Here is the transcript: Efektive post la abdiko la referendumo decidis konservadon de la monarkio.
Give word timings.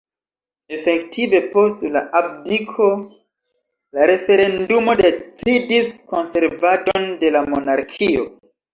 Efektive 0.77 1.41
post 1.51 1.85
la 1.97 2.01
abdiko 2.21 2.89
la 3.99 4.09
referendumo 4.15 4.99
decidis 5.05 5.95
konservadon 6.17 7.11
de 7.25 7.37
la 7.39 7.49
monarkio. 7.55 8.31